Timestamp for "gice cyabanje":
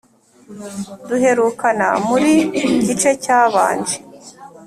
2.85-3.95